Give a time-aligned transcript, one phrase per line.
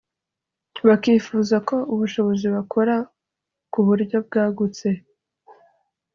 [0.87, 2.95] bakifuza ko ubushobozi bakora
[3.71, 4.87] ku buryo bwagutse